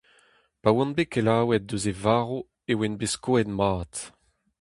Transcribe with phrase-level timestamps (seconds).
[0.61, 2.31] Pa oan bet kelaouet eus e varv
[2.71, 3.93] e oan bet skoet mat.